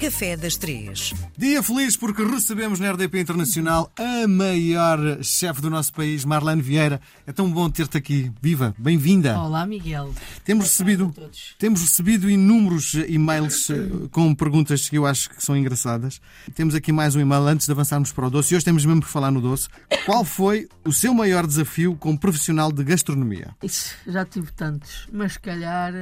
[0.00, 1.12] Café das Três.
[1.36, 7.00] Dia feliz porque recebemos na RDP Internacional a maior chefe do nosso país, Marlene Vieira.
[7.26, 8.32] É tão bom ter-te aqui.
[8.40, 9.38] Viva, bem-vinda.
[9.38, 10.14] Olá, Miguel.
[10.42, 11.14] Temos recebido,
[11.58, 13.76] temos recebido inúmeros e-mails eh,
[14.10, 16.18] com perguntas que eu acho que são engraçadas.
[16.54, 18.54] Temos aqui mais um e-mail antes de avançarmos para o doce.
[18.54, 19.68] E hoje temos mesmo por falar no doce.
[20.06, 23.54] Qual foi o seu maior desafio como profissional de gastronomia?
[23.62, 25.92] Isso, já tive tantos, mas se calhar.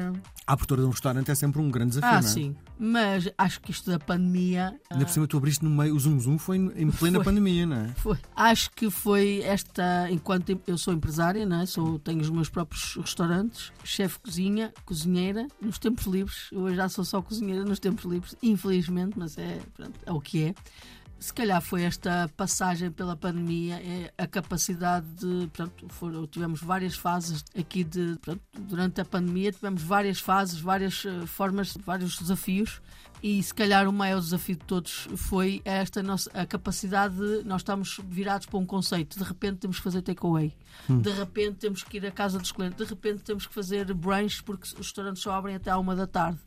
[0.46, 2.32] A abertura de um restaurante é sempre um grande desafio, Ah, não é?
[2.32, 2.56] sim.
[2.80, 4.78] Mas acho que isto da pandemia.
[4.90, 7.24] Ainda por cima tu abriste no meio, o Zoom Zoom foi em plena Foi.
[7.24, 7.88] pandemia, não é?
[7.94, 8.18] Foi.
[8.34, 11.66] Acho que foi esta, enquanto eu sou empresária, não é?
[11.66, 16.48] sou, tenho os meus próprios restaurantes, chefe de cozinha, cozinheira, nos tempos livres.
[16.52, 20.20] Eu hoje já sou só cozinheira nos tempos livres, infelizmente, mas é, pronto, é o
[20.20, 20.54] que é.
[21.18, 25.48] Se calhar foi esta passagem pela pandemia, é a capacidade de.
[25.48, 28.16] Pronto, foram, tivemos várias fases aqui de.
[28.22, 32.80] Pronto, durante a pandemia tivemos várias fases, várias eh, formas, vários desafios.
[33.20, 37.62] E se calhar o maior desafio de todos foi esta nossa a capacidade de nós
[37.62, 39.18] estamos virados para um conceito.
[39.18, 40.54] De repente temos que fazer takeaway.
[40.88, 42.78] De repente temos que ir à casa dos clientes.
[42.78, 46.06] De repente temos que fazer brunch porque os restaurantes só abrem até à uma da
[46.06, 46.38] tarde.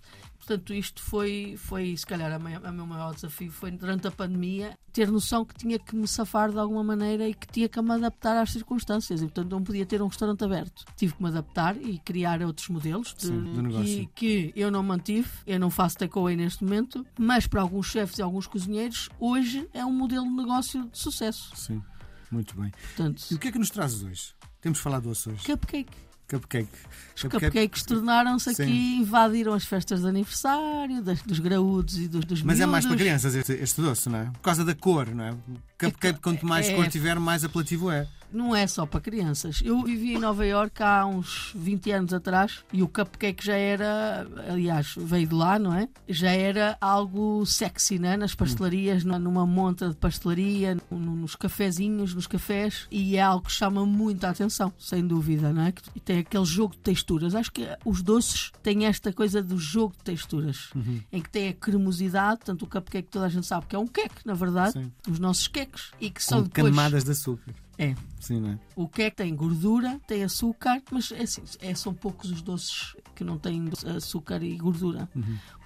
[0.45, 3.51] Portanto, isto foi, foi se calhar, a meu maior desafio.
[3.51, 7.33] Foi durante a pandemia ter noção que tinha que me safar de alguma maneira e
[7.35, 9.21] que tinha que me adaptar às circunstâncias.
[9.21, 10.83] E, portanto, não podia ter um restaurante aberto.
[10.97, 14.09] Tive que me adaptar e criar outros modelos de, Sim, de negócio.
[14.15, 15.29] que, que eu não mantive.
[15.45, 19.85] Eu não faço takeaway neste momento, mas para alguns chefes e alguns cozinheiros, hoje é
[19.85, 21.51] um modelo de negócio de sucesso.
[21.55, 21.83] Sim,
[22.31, 22.71] muito bem.
[22.95, 24.33] Portanto, E o que é que nos trazes hoje?
[24.59, 25.29] Temos falado hoje.
[25.45, 26.10] cupcake.
[26.31, 26.69] Cupcake.
[27.15, 28.63] Os cupcakes tornaram-se Sim.
[28.63, 32.85] aqui, invadiram as festas de aniversário, das- dos graúdos e dos, dos Mas é mais
[32.85, 33.03] para miúdos.
[33.05, 34.25] crianças este, este doce, não é?
[34.25, 35.35] Por causa da cor, não é?
[35.79, 38.07] Cupcake, quanto mais é- cor tiver, mais apelativo é.
[38.31, 39.61] Não é só para crianças.
[39.63, 44.25] Eu vivi em Nova Iorque há uns 20 anos atrás e o cupcake já era,
[44.49, 45.89] aliás, veio de lá, não é?
[46.07, 48.15] Já era algo sexy, né?
[48.15, 53.51] Nas pastelarias, numa montra de pastelaria, no- nos cafezinhos, nos cafés, e é algo que
[53.51, 55.73] chama muita atenção, sem dúvida, não é?
[55.95, 57.35] E tem aquele jogo de texturas.
[57.35, 60.69] Acho que os doces têm esta coisa do jogo de texturas,
[61.11, 63.87] em que tem a cremosidade, tanto o cupcake toda a gente sabe que é um
[63.87, 64.91] queque, na verdade, Sim.
[65.09, 66.65] os nossos queques, e que são Com depois.
[66.75, 67.53] camadas de açúcar.
[67.77, 68.59] É, Sim, não é?
[68.75, 73.23] o queque tem gordura, tem açúcar, mas é assim, é, são poucos os doces que
[73.23, 75.09] não têm açúcar e gordura.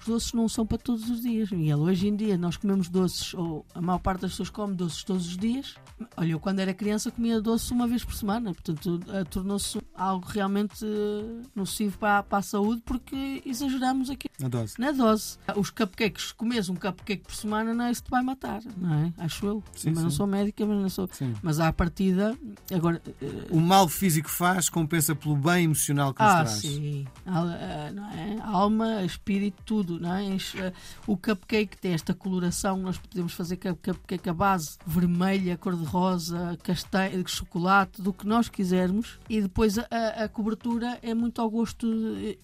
[0.00, 1.80] Os doces não são para todos os dias, Miguel.
[1.80, 5.26] Hoje em dia nós comemos doces, ou a maior parte das pessoas come doces todos
[5.26, 5.74] os dias.
[6.16, 10.26] Olha, eu quando era criança comia doce uma vez por semana, portanto eh, tornou-se algo
[10.26, 14.74] realmente eh, nocivo para, para a saúde porque exageramos aqui A dose.
[14.78, 15.38] na dose.
[15.56, 18.94] Os cupcakes, comes um cupcake por semana, não é isso que te vai matar, não
[18.94, 19.12] é?
[19.18, 19.64] Acho eu.
[19.74, 20.16] Sim, mas não sim.
[20.16, 21.08] sou médica, mas não sou.
[21.12, 21.34] Sim.
[21.42, 22.36] Mas à partida,
[22.74, 23.00] agora.
[23.22, 26.50] eh, O mal físico faz compensa pelo bem emocional que nos ah, traz.
[26.58, 27.06] sim.
[27.24, 28.38] Al- eh, não é?
[28.42, 30.26] Alma, espírito, tudo, não é?
[30.26, 30.72] Eh,
[31.06, 37.22] O cupcake tem esta coloração, nós podemos fazer cup- cupcake a base vermelha, cor-de-rosa, castanha,
[37.22, 39.18] de chocolate, do que nós quisermos.
[39.28, 39.86] E depois a,
[40.24, 41.86] a- cobertura é muito ao gosto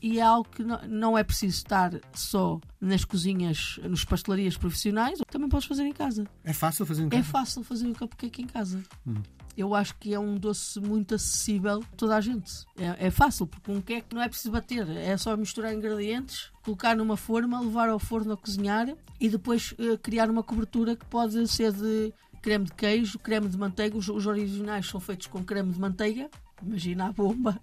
[0.01, 1.82] e é algo que não, não é preciso estar
[2.15, 6.27] só nas cozinhas, nas pastelarias profissionais, também podes fazer em casa.
[6.45, 7.25] É fácil fazer em É casa?
[7.25, 8.83] fácil fazer o cupcake em casa.
[9.07, 9.23] Uhum.
[9.57, 12.51] Eu acho que é um doce muito acessível a toda a gente.
[12.79, 16.97] É, é fácil, porque um queque não é preciso bater, é só misturar ingredientes, colocar
[16.97, 18.89] numa forma, levar ao forno a cozinhar
[19.21, 23.59] e depois eh, criar uma cobertura que pode ser de creme de queijo, creme de
[23.59, 23.97] manteiga.
[23.99, 26.31] Os, os originais são feitos com creme de manteiga.
[26.65, 27.61] Imagina a bomba.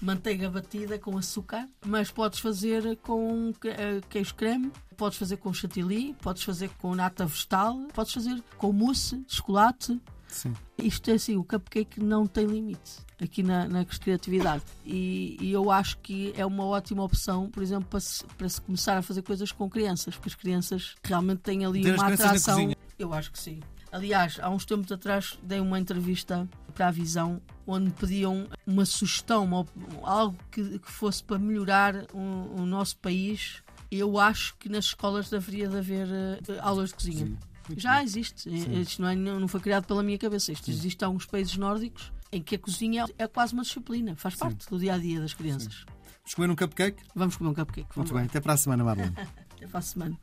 [0.00, 6.14] Manteiga batida com açúcar, mas podes fazer com eh, queijo creme, podes fazer com chantilly,
[6.20, 9.98] podes fazer com nata vegetal, podes fazer com mousse, chocolate,
[10.28, 10.52] Sim.
[10.76, 14.62] isto é assim, o cupcake não tem limite aqui na, na criatividade.
[14.84, 18.60] E, e eu acho que é uma ótima opção, por exemplo, para se, para se
[18.60, 22.72] começar a fazer coisas com crianças, porque as crianças realmente têm ali uma atração.
[22.98, 23.60] Eu acho que sim.
[23.90, 29.44] Aliás, há uns tempos atrás dei uma entrevista para a Visão onde pediam uma sugestão,
[29.44, 29.66] uma
[30.02, 33.62] algo que, que fosse para melhorar o, o nosso país.
[33.90, 37.26] Eu acho que nas escolas deveria de haver eh, aulas de cozinha.
[37.26, 37.36] Sim.
[37.76, 38.48] Já existe.
[38.80, 40.52] Isto não, é- não foi criado pela minha cabeça.
[40.52, 44.34] Isto existe em alguns países nórdicos em que a cozinha é quase uma disciplina, faz
[44.36, 45.84] parte do dia a dia das crianças.
[46.18, 47.02] Vamos comer um cupcake?
[47.14, 47.88] Vamos comer um cupcake.
[47.96, 48.24] Muito bem.
[48.24, 49.14] Até para a semana, Marlene.
[49.56, 50.18] Até para a semana.